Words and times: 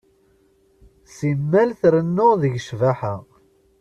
Simmal 1.15 1.69
trennu 1.81 2.29
deg 2.41 2.53
ccbaḥa. 2.65 3.15